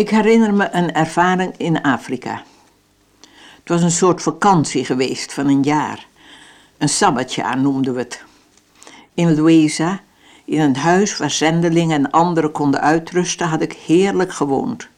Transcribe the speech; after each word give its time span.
Ik 0.00 0.10
herinner 0.10 0.54
me 0.54 0.68
een 0.72 0.92
ervaring 0.92 1.54
in 1.56 1.82
Afrika. 1.82 2.42
Het 3.58 3.68
was 3.68 3.82
een 3.82 3.90
soort 3.90 4.22
vakantie 4.22 4.84
geweest 4.84 5.32
van 5.32 5.46
een 5.46 5.62
jaar. 5.62 6.06
Een 6.78 6.88
sabbatjaar 6.88 7.58
noemden 7.58 7.94
we 7.94 8.00
het. 8.00 8.24
In 9.14 9.40
Luisa, 9.40 10.00
in 10.44 10.60
een 10.60 10.76
huis 10.76 11.16
waar 11.16 11.30
zendelingen 11.30 11.98
en 11.98 12.10
anderen 12.10 12.52
konden 12.52 12.80
uitrusten, 12.80 13.48
had 13.48 13.60
ik 13.60 13.72
heerlijk 13.72 14.32
gewoond. 14.32 14.88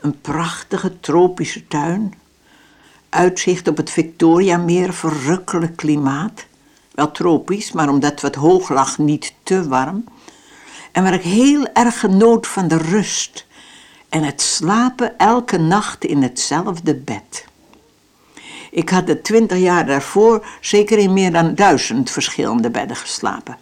Een 0.00 0.20
prachtige 0.20 1.00
tropische 1.00 1.66
tuin, 1.66 2.14
uitzicht 3.08 3.68
op 3.68 3.76
het 3.76 3.90
Victoriameer, 3.90 4.92
verrukkelijk 4.92 5.76
klimaat. 5.76 6.46
Wel 6.90 7.10
tropisch, 7.10 7.72
maar 7.72 7.88
omdat 7.88 8.20
het 8.20 8.34
hoog 8.34 8.68
lag 8.68 8.98
niet 8.98 9.34
te 9.42 9.68
warm. 9.68 10.04
En 10.92 11.02
waar 11.02 11.14
ik 11.14 11.22
heel 11.22 11.66
erg 11.72 12.00
genoot 12.00 12.46
van 12.46 12.68
de 12.68 12.76
rust 12.76 13.46
en 14.12 14.22
het 14.22 14.40
slapen 14.40 15.18
elke 15.18 15.58
nacht 15.58 16.04
in 16.04 16.22
hetzelfde 16.22 16.94
bed. 16.94 17.46
Ik 18.70 18.88
had 18.88 19.06
de 19.06 19.20
twintig 19.20 19.58
jaar 19.58 19.86
daarvoor 19.86 20.46
zeker 20.60 20.98
in 20.98 21.12
meer 21.12 21.32
dan 21.32 21.54
duizend 21.54 22.10
verschillende 22.10 22.70
bedden 22.70 22.96
geslapen. 22.96 23.56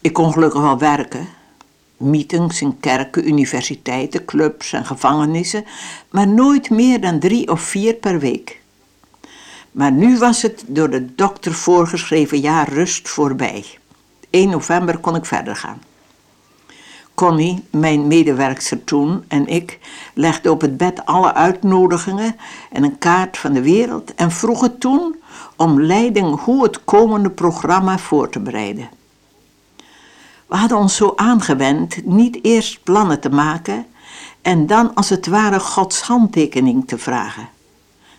Ik 0.00 0.12
kon 0.12 0.32
gelukkig 0.32 0.60
wel 0.60 0.78
werken. 0.78 1.28
Meetings 1.96 2.60
in 2.60 2.80
kerken, 2.80 3.28
universiteiten, 3.28 4.24
clubs 4.24 4.72
en 4.72 4.84
gevangenissen, 4.84 5.64
maar 6.10 6.28
nooit 6.28 6.70
meer 6.70 7.00
dan 7.00 7.18
drie 7.18 7.50
of 7.50 7.60
vier 7.60 7.94
per 7.94 8.18
week. 8.18 8.60
Maar 9.70 9.92
nu 9.92 10.18
was 10.18 10.42
het 10.42 10.64
door 10.66 10.90
de 10.90 11.14
dokter 11.14 11.52
voorgeschreven 11.52 12.40
jaar 12.40 12.68
rust 12.68 13.08
voorbij. 13.08 13.64
1 14.30 14.48
november 14.50 14.98
kon 14.98 15.16
ik 15.16 15.24
verder 15.24 15.56
gaan. 15.56 15.80
Connie, 17.16 17.64
mijn 17.70 18.06
medewerkster 18.06 18.84
toen, 18.84 19.24
en 19.28 19.46
ik 19.46 19.78
legden 20.14 20.52
op 20.52 20.60
het 20.60 20.76
bed 20.76 21.06
alle 21.06 21.34
uitnodigingen 21.34 22.36
en 22.70 22.84
een 22.84 22.98
kaart 22.98 23.38
van 23.38 23.52
de 23.52 23.62
wereld 23.62 24.14
en 24.14 24.30
vroegen 24.30 24.78
toen 24.78 25.16
om 25.56 25.82
leiding 25.82 26.40
hoe 26.40 26.62
het 26.62 26.84
komende 26.84 27.30
programma 27.30 27.98
voor 27.98 28.28
te 28.28 28.40
bereiden. 28.40 28.88
We 30.46 30.56
hadden 30.56 30.78
ons 30.78 30.96
zo 30.96 31.12
aangewend 31.16 32.04
niet 32.04 32.38
eerst 32.42 32.82
plannen 32.82 33.20
te 33.20 33.30
maken 33.30 33.86
en 34.42 34.66
dan 34.66 34.94
als 34.94 35.08
het 35.08 35.26
ware 35.26 35.60
Gods 35.60 36.00
handtekening 36.00 36.88
te 36.88 36.98
vragen. 36.98 37.48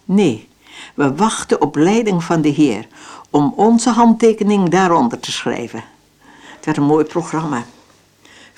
Nee, 0.05 0.47
we 0.93 1.15
wachten 1.15 1.61
op 1.61 1.75
leiding 1.75 2.23
van 2.23 2.41
de 2.41 2.49
Heer 2.49 2.87
om 3.29 3.53
onze 3.55 3.89
handtekening 3.89 4.69
daaronder 4.69 5.19
te 5.19 5.31
schrijven. 5.31 5.83
Het 6.55 6.65
werd 6.65 6.77
een 6.77 6.83
mooi 6.83 7.05
programma. 7.05 7.65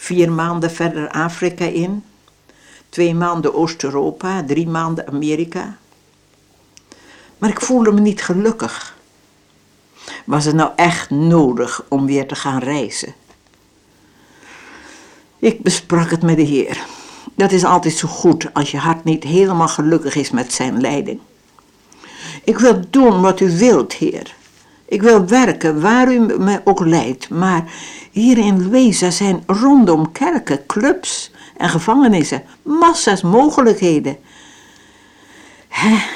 Vier 0.02 0.32
maanden 0.32 0.72
verder 0.72 1.10
Afrika 1.10 1.66
in, 1.66 2.04
twee 2.90 3.16
maanden 3.16 3.54
Oost-Europa, 3.54 4.44
drie 4.44 4.68
maanden 4.68 5.08
Amerika. 5.08 5.78
Maar 7.38 7.50
ik 7.50 7.62
voelde 7.62 7.92
me 7.92 8.00
niet 8.00 8.22
gelukkig. 8.22 8.98
Was 10.26 10.46
het 10.46 10.56
nou 10.56 10.72
echt 10.76 11.10
nodig 11.10 11.84
om 11.88 12.06
weer 12.06 12.28
te 12.28 12.36
gaan 12.36 12.60
reizen? 12.60 13.14
Ik 15.40 15.62
besprak 15.62 16.10
het 16.10 16.22
met 16.22 16.36
de 16.36 16.42
Heer. 16.42 16.86
Dat 17.36 17.52
is 17.52 17.64
altijd 17.64 17.94
zo 17.94 18.08
goed 18.08 18.54
als 18.54 18.72
je 18.72 18.78
hart 18.78 19.04
niet 19.04 19.24
helemaal 19.24 19.68
gelukkig 19.68 20.16
is 20.16 20.32
met 20.32 20.54
zijn 20.54 20.82
leiding. 20.82 21.20
Ik 22.44 22.60
wil 22.60 22.82
doen 22.90 23.22
wat 23.22 23.40
u 23.40 23.58
wilt, 23.58 23.94
Heer. 23.94 24.36
Ik 24.90 25.02
wil 25.02 25.26
werken 25.26 25.82
waar 25.82 26.14
u 26.14 26.20
me 26.20 26.62
ook 26.64 26.86
leidt, 26.86 27.30
maar 27.30 27.72
hier 28.12 28.38
in 28.38 28.64
Louisa 28.64 29.10
zijn 29.10 29.44
rondom 29.48 30.12
kerken, 30.12 30.66
clubs 30.66 31.32
en 31.58 31.70
gevangenissen 31.70 32.44
massa's 32.62 33.22
mogelijkheden. 33.22 34.18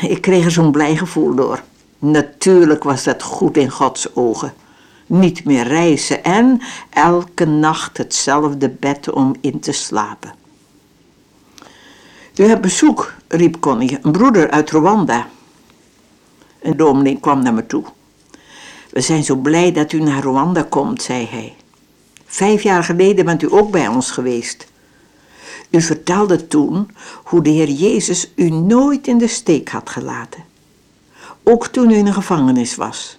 ik 0.02 0.22
kreeg 0.22 0.46
er 0.46 0.52
zo'n 0.52 0.72
blij 0.72 0.96
gevoel 0.96 1.36
door. 1.36 1.64
Natuurlijk 2.00 2.84
was 2.84 3.04
dat 3.04 3.24
goed 3.24 3.58
in 3.58 3.70
Gods 3.70 4.16
ogen. 4.16 4.54
Niet 5.06 5.46
meer 5.46 5.68
reizen 5.68 6.24
en 6.24 6.62
elke 6.90 7.46
nacht 7.46 7.98
hetzelfde 7.98 8.70
bed 8.70 9.10
om 9.10 9.36
in 9.42 9.60
te 9.60 9.72
slapen. 9.72 10.34
U 12.36 12.44
hebt 12.44 12.62
bezoek, 12.62 13.14
riep 13.28 13.60
Connie, 13.60 14.00
een 14.02 14.12
broeder 14.12 14.52
uit 14.52 14.72
Rwanda. 14.72 15.28
Een 16.62 16.78
dominee 16.78 17.20
kwam 17.20 17.44
naar 17.44 17.54
me 17.54 17.66
toe. 17.66 17.84
We 18.94 19.02
zijn 19.02 19.24
zo 19.24 19.36
blij 19.36 19.72
dat 19.72 19.92
u 19.92 20.00
naar 20.00 20.24
Rwanda 20.24 20.66
komt, 20.70 21.02
zei 21.02 21.28
hij. 21.32 21.56
Vijf 22.26 22.64
jaar 22.64 22.84
geleden 22.84 23.26
bent 23.26 23.42
u 23.42 23.54
ook 23.54 23.72
bij 23.72 23.88
ons 23.88 24.12
geweest. 24.12 24.68
U 25.70 25.82
vertelde 25.82 26.48
toen 26.48 26.92
hoe 27.24 27.44
de 27.44 27.50
Heer 27.50 27.70
Jezus 27.70 28.32
u 28.36 28.50
nooit 28.50 29.08
in 29.08 29.18
de 29.18 29.28
steek 29.28 29.70
had 29.70 29.90
gelaten. 29.90 30.44
Ook 31.44 31.68
toen 31.68 31.90
u 31.90 31.96
in 31.96 32.06
een 32.06 32.14
gevangenis 32.14 32.76
was. 32.76 33.18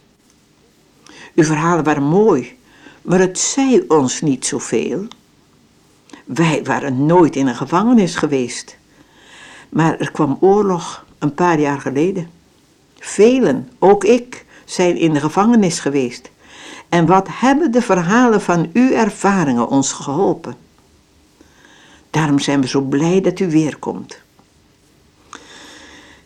Uw 1.35 1.45
verhalen 1.45 1.85
waren 1.85 2.03
mooi, 2.03 2.59
maar 3.03 3.19
het 3.19 3.39
zei 3.39 3.85
ons 3.89 4.21
niet 4.21 4.47
zoveel. 4.47 5.07
Wij 6.25 6.65
waren 6.65 7.07
nooit 7.07 7.37
in 7.37 7.47
een 7.47 7.57
gevangenis 7.57 8.17
geweest. 8.17 8.77
Maar 9.69 9.99
er 9.99 10.11
kwam 10.11 10.39
oorlog 10.41 11.05
een 11.19 11.35
paar 11.35 11.61
jaar 11.61 11.81
geleden. 11.81 12.31
Velen, 12.99 13.71
ook 13.79 14.05
ik, 14.05 14.44
zijn 14.65 14.97
in 14.97 15.13
de 15.13 15.21
gevangenis 15.21 15.79
geweest. 15.79 16.31
En 16.89 17.07
wat 17.07 17.29
hebben 17.31 17.73
de 17.73 17.83
verhalen 17.83 18.41
van 18.41 18.71
uw 18.73 18.91
ervaringen 18.91 19.69
ons 19.69 19.93
geholpen? 19.93 20.55
Daarom 22.11 22.39
zijn 22.39 22.61
we 22.61 22.69
zo 22.69 22.81
blij 22.81 23.21
dat 23.21 23.41
u 23.41 23.51
weer 23.51 23.77
komt. 23.77 24.19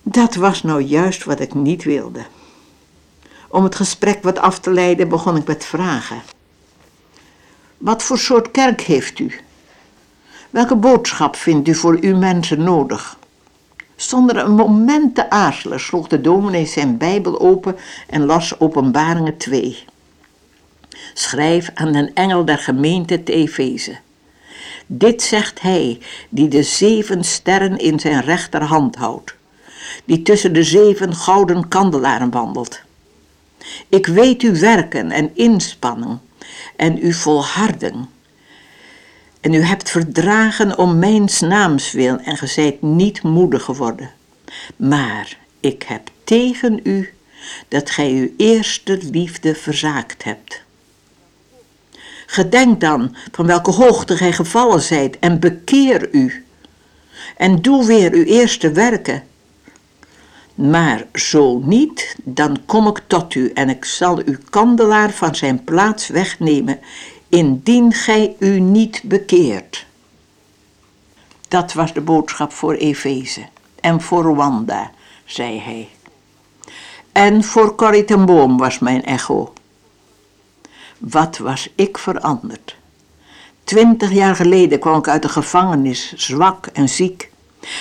Dat 0.03 0.35
was 0.35 0.63
nou 0.63 0.83
juist 0.83 1.25
wat 1.25 1.41
ik 1.41 1.55
niet 1.55 1.85
wilde. 1.85 2.25
Om 3.49 3.65
het 3.65 3.75
gesprek 3.75 4.23
wat 4.23 4.39
af 4.39 4.59
te 4.59 4.71
leiden 4.71 5.09
begon 5.09 5.37
ik 5.37 5.47
met 5.47 5.65
vragen. 5.65 6.23
Wat 7.79 8.03
voor 8.03 8.19
soort 8.19 8.51
kerk 8.51 8.81
heeft 8.81 9.19
u? 9.19 9.33
Welke 10.51 10.77
boodschap 10.77 11.37
vindt 11.37 11.69
u 11.69 11.75
voor 11.75 11.99
uw 12.01 12.17
mensen 12.17 12.63
nodig? 12.63 13.18
Zonder 13.99 14.37
een 14.37 14.55
moment 14.55 15.15
te 15.15 15.31
aarzelen 15.31 15.81
sloeg 15.81 16.09
de 16.09 16.21
dominee 16.21 16.67
zijn 16.67 16.97
Bijbel 16.97 17.41
open 17.41 17.77
en 18.07 18.25
las 18.25 18.61
Openbaringen 18.61 19.37
2. 19.37 19.85
Schrijf 21.15 21.71
aan 21.75 21.93
den 21.93 22.15
engel 22.15 22.45
der 22.45 22.59
gemeente 22.59 23.23
te 23.23 23.33
Efeze. 23.33 23.99
Dit 24.87 25.23
zegt 25.23 25.61
hij 25.61 25.99
die 26.29 26.49
de 26.49 26.63
zeven 26.63 27.25
sterren 27.25 27.79
in 27.79 28.01
zijn 28.01 28.23
rechterhand 28.23 28.97
houdt, 28.97 29.35
die 30.05 30.23
tussen 30.23 30.53
de 30.53 30.63
zeven 30.63 31.15
gouden 31.15 31.69
kandelaren 31.69 32.31
wandelt. 32.31 32.81
Ik 33.89 34.07
weet 34.07 34.43
uw 34.43 34.55
werken 34.55 35.11
en 35.11 35.31
inspanning 35.35 36.19
en 36.77 36.99
uw 36.99 37.13
volharding. 37.13 38.07
En 39.49 39.55
u 39.55 39.61
hebt 39.61 39.91
verdragen 39.91 40.79
om 40.79 40.99
mijn 40.99 41.29
naams 41.41 41.93
wil 41.93 42.19
en 42.19 42.37
ge 42.37 42.47
zijt 42.47 42.83
niet 42.83 43.23
moedig 43.23 43.63
geworden. 43.63 44.11
Maar 44.77 45.39
ik 45.61 45.83
heb 45.83 46.11
tegen 46.25 46.81
u 46.83 47.13
dat 47.69 47.91
gij 47.91 48.11
uw 48.11 48.31
eerste 48.37 48.99
liefde 49.11 49.55
verzaakt 49.55 50.25
hebt. 50.25 50.63
Gedenk 52.27 52.81
dan 52.81 53.17
van 53.33 53.47
welke 53.47 53.71
hoogte 53.71 54.17
gij 54.17 54.33
gevallen 54.33 54.81
zijt 54.81 55.19
en 55.19 55.41
bekeer 55.41 56.09
u. 56.13 56.45
En 57.37 57.63
doe 57.63 57.87
weer 57.87 58.13
uw 58.13 58.25
eerste 58.25 58.73
werken. 58.73 59.23
Maar 60.55 61.07
zo 61.13 61.59
niet, 61.65 62.17
dan 62.25 62.59
kom 62.67 62.87
ik 62.87 63.03
tot 63.07 63.35
u 63.35 63.51
en 63.55 63.69
ik 63.69 63.85
zal 63.85 64.21
uw 64.25 64.37
kandelaar 64.51 65.11
van 65.11 65.35
zijn 65.35 65.65
plaats 65.65 66.09
wegnemen, 66.09 66.79
indien 67.29 67.93
gij 67.93 68.37
u 68.39 68.61
niet 68.61 69.01
bekeert. 69.05 69.87
Dat 71.49 71.73
was 71.73 71.93
de 71.93 72.01
boodschap 72.01 72.53
voor 72.53 72.75
Efeze 72.75 73.47
en 73.81 74.01
voor 74.01 74.23
Rwanda, 74.23 74.91
zei 75.25 75.61
hij. 75.61 75.89
En 77.13 77.45
voor 77.45 77.75
Corrie 77.75 78.05
ten 78.05 78.27
Boom 78.27 78.59
was 78.59 78.79
mijn 78.79 79.05
echo. 79.05 79.53
Wat 80.99 81.39
was 81.39 81.69
ik 81.75 81.99
veranderd? 81.99 82.77
Twintig 83.65 84.13
jaar 84.13 84.37
geleden 84.37 84.79
kwam 84.79 84.99
ik 84.99 85.09
uit 85.09 85.23
de 85.23 85.29
gevangenis, 85.29 86.13
zwak 86.17 86.67
en 86.67 86.89
ziek. 86.89 87.31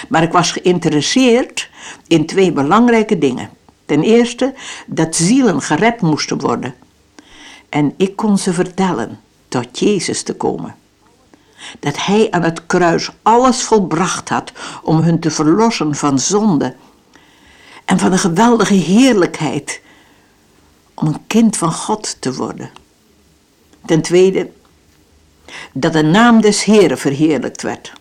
Maar 0.10 0.24
ik 0.24 0.32
was 0.32 0.52
geïnteresseerd 0.52 1.70
in 2.08 2.26
twee 2.26 2.52
belangrijke 2.52 3.18
dingen. 3.18 3.50
Ten 3.86 4.04
eerste 4.04 4.54
dat 4.86 5.16
zielen 5.16 5.62
gered 5.62 6.02
moesten 6.02 6.40
worden. 6.40 6.76
En 7.70 7.94
ik 7.98 8.16
kon 8.16 8.38
ze 8.38 8.54
vertellen 8.54 9.20
tot 9.48 9.80
Jezus 9.80 10.24
te 10.24 10.36
komen. 10.36 10.76
Dat 11.80 12.06
Hij 12.06 12.32
aan 12.32 12.44
het 12.44 12.66
kruis 12.66 13.10
alles 13.22 13.64
volbracht 13.64 14.30
had 14.30 14.52
om 14.84 15.02
hun 15.02 15.20
te 15.20 15.32
verlossen 15.32 15.96
van 15.96 16.20
zonde 16.20 16.76
en 17.86 18.00
van 18.00 18.12
de 18.12 18.18
geweldige 18.18 18.74
heerlijkheid 18.74 19.82
om 20.94 21.08
een 21.08 21.28
kind 21.28 21.58
van 21.58 21.72
God 21.74 22.22
te 22.22 22.34
worden. 22.34 22.70
Ten 23.86 24.02
tweede, 24.02 24.50
dat 25.74 25.94
de 25.94 26.04
naam 26.04 26.42
des 26.42 26.64
Heren 26.64 26.98
verheerlijkt 26.98 27.62
werd. 27.62 27.94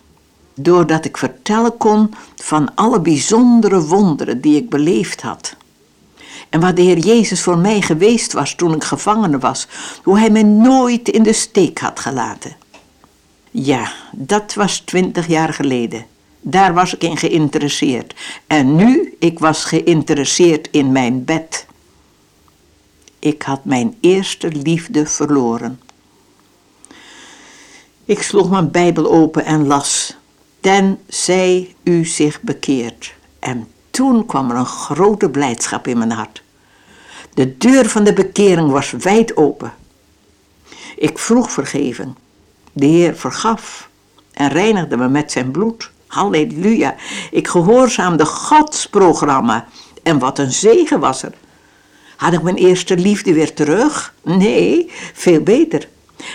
doordat 0.59 1.05
ik 1.05 1.17
vertellen 1.17 1.77
kon 1.77 2.13
van 2.35 2.75
alle 2.75 2.99
bijzondere 2.99 3.81
wonderen 3.81 4.41
die 4.41 4.55
ik 4.55 4.69
beleefd 4.69 5.21
had. 5.21 5.55
En 6.49 6.59
wat 6.59 6.75
de 6.75 6.81
Heer 6.81 6.97
Jezus 6.97 7.41
voor 7.41 7.57
mij 7.57 7.81
geweest 7.81 8.33
was 8.33 8.55
toen 8.55 8.73
ik 8.73 8.83
gevangene 8.83 9.39
was, 9.39 9.67
hoe 10.03 10.19
Hij 10.19 10.29
mij 10.29 10.43
nooit 10.43 11.09
in 11.09 11.23
de 11.23 11.33
steek 11.33 11.79
had 11.79 11.99
gelaten. 11.99 12.55
Ja, 13.51 13.91
dat 14.11 14.53
was 14.53 14.79
twintig 14.79 15.27
jaar 15.27 15.53
geleden. 15.53 16.05
Daar 16.41 16.73
was 16.73 16.93
ik 16.93 17.03
in 17.03 17.17
geïnteresseerd. 17.17 18.15
En 18.47 18.75
nu, 18.75 19.15
ik 19.19 19.39
was 19.39 19.65
geïnteresseerd 19.65 20.67
in 20.71 20.91
mijn 20.91 21.25
bed. 21.25 21.65
Ik 23.19 23.41
had 23.41 23.65
mijn 23.65 23.97
eerste 23.99 24.47
liefde 24.47 25.05
verloren. 25.05 25.79
Ik 28.05 28.21
sloeg 28.21 28.49
mijn 28.49 28.71
Bijbel 28.71 29.11
open 29.11 29.45
en 29.45 29.67
las. 29.67 30.15
Tenzij 30.59 31.75
u 31.83 32.05
zich 32.05 32.41
bekeert. 32.41 33.13
En 33.39 33.67
toen 33.97 34.25
kwam 34.25 34.49
er 34.51 34.57
een 34.57 34.65
grote 34.65 35.29
blijdschap 35.29 35.87
in 35.87 35.97
mijn 35.97 36.11
hart. 36.11 36.43
De 37.33 37.57
deur 37.57 37.89
van 37.89 38.03
de 38.03 38.13
bekering 38.13 38.71
was 38.71 38.91
wijd 38.91 39.37
open. 39.37 39.73
Ik 40.97 41.19
vroeg 41.19 41.51
vergeving. 41.51 42.15
De 42.73 42.85
Heer 42.85 43.15
vergaf 43.15 43.89
en 44.33 44.49
reinigde 44.49 44.97
me 44.97 45.07
met 45.07 45.31
zijn 45.31 45.51
bloed. 45.51 45.91
Halleluja. 46.07 46.95
Ik 47.31 47.47
gehoorzaamde 47.47 48.25
Gods 48.25 48.87
programma. 48.87 49.67
En 50.03 50.19
wat 50.19 50.39
een 50.39 50.51
zegen 50.51 50.99
was 50.99 51.23
er. 51.23 51.33
Had 52.15 52.33
ik 52.33 52.41
mijn 52.41 52.55
eerste 52.55 52.97
liefde 52.97 53.33
weer 53.33 53.53
terug? 53.53 54.13
Nee, 54.23 54.91
veel 55.13 55.41
beter. 55.41 55.87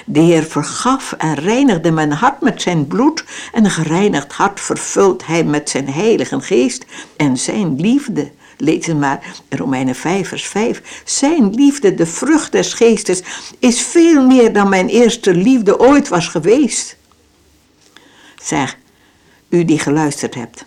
De 0.07 0.21
Heer 0.21 0.43
vergaf 0.43 1.13
en 1.13 1.35
reinigde 1.35 1.91
mijn 1.91 2.13
hart 2.13 2.41
met 2.41 2.63
zijn 2.63 2.87
bloed 2.87 3.25
en 3.53 3.65
een 3.65 3.71
gereinigd 3.71 4.33
hart 4.33 4.61
vervult 4.61 5.27
hij 5.27 5.45
met 5.45 5.71
zijn 5.71 5.89
heilige 5.89 6.41
geest 6.41 6.85
en 7.17 7.37
zijn 7.37 7.81
liefde. 7.81 8.31
Lees 8.57 8.87
maar, 8.87 9.35
Romeinen 9.49 9.95
5 9.95 10.29
vers 10.29 10.47
5. 10.47 11.03
Zijn 11.05 11.55
liefde, 11.55 11.95
de 11.95 12.07
vrucht 12.07 12.53
des 12.53 12.73
geestes, 12.73 13.23
is 13.59 13.83
veel 13.83 14.27
meer 14.27 14.53
dan 14.53 14.69
mijn 14.69 14.89
eerste 14.89 15.35
liefde 15.35 15.79
ooit 15.79 16.09
was 16.09 16.29
geweest. 16.29 16.97
Zeg, 18.43 18.79
u 19.49 19.65
die 19.65 19.79
geluisterd 19.79 20.35
hebt, 20.35 20.65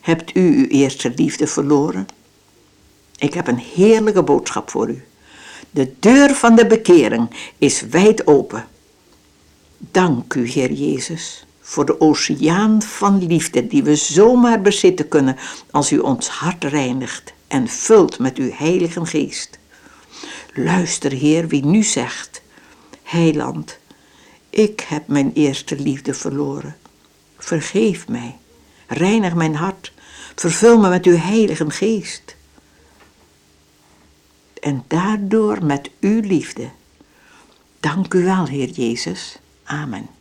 hebt 0.00 0.36
u 0.36 0.56
uw 0.56 0.66
eerste 0.66 1.12
liefde 1.16 1.46
verloren? 1.46 2.06
Ik 3.18 3.34
heb 3.34 3.46
een 3.46 3.62
heerlijke 3.74 4.22
boodschap 4.22 4.70
voor 4.70 4.88
u. 4.88 5.04
De 5.76 5.94
deur 6.00 6.34
van 6.34 6.54
de 6.54 6.66
bekering 6.66 7.30
is 7.58 7.80
wijd 7.80 8.26
open. 8.26 8.66
Dank 9.78 10.34
u, 10.34 10.48
Heer 10.48 10.72
Jezus, 10.72 11.46
voor 11.60 11.86
de 11.86 12.00
oceaan 12.00 12.82
van 12.82 13.26
liefde 13.26 13.66
die 13.66 13.82
we 13.82 13.96
zomaar 13.96 14.60
bezitten 14.60 15.08
kunnen 15.08 15.36
als 15.70 15.92
u 15.92 15.98
ons 15.98 16.28
hart 16.28 16.64
reinigt 16.64 17.32
en 17.46 17.68
vult 17.68 18.18
met 18.18 18.36
uw 18.36 18.50
heilige 18.52 19.06
geest. 19.06 19.58
Luister, 20.54 21.12
Heer, 21.12 21.48
wie 21.48 21.64
nu 21.64 21.82
zegt, 21.82 22.42
Heiland, 23.02 23.78
ik 24.50 24.84
heb 24.88 25.08
mijn 25.08 25.30
eerste 25.34 25.78
liefde 25.78 26.14
verloren. 26.14 26.76
Vergeef 27.38 28.08
mij, 28.08 28.36
reinig 28.86 29.34
mijn 29.34 29.54
hart, 29.54 29.92
vervul 30.34 30.78
me 30.78 30.88
met 30.88 31.04
uw 31.06 31.16
heilige 31.16 31.70
geest 31.70 32.36
en 34.66 34.84
daardoor 34.86 35.64
met 35.64 35.90
uw 36.00 36.20
liefde. 36.20 36.68
Dank 37.80 38.14
u 38.14 38.24
wel, 38.24 38.46
Heer 38.46 38.68
Jezus. 38.68 39.38
Amen. 39.64 40.15